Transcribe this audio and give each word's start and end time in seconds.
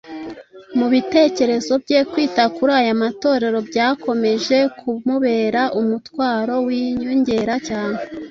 Mu 0.77 0.85
bitekerezo 0.93 1.73
bye, 1.83 1.99
kwita 2.11 2.43
kuri 2.55 2.71
aya 2.79 2.93
matorero 3.01 3.59
byakomeje 3.69 4.57
kumubera 4.77 5.61
umutwaro 5.79 6.55
wiyongera 6.65 7.53
cyane. 7.67 7.97